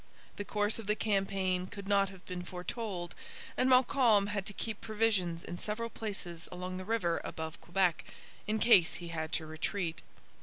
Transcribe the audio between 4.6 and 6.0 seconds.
provisions in several